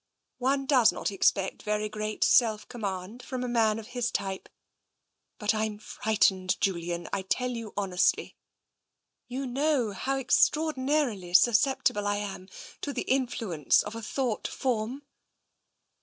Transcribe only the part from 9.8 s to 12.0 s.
how extraordinarily suscept